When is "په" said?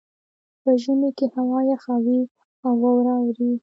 0.61-0.71